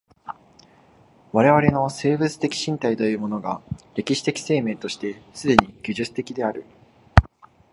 [1.31, 3.61] 我々の生物的身体というものが
[3.93, 6.63] 歴史的生命として既に技術的である。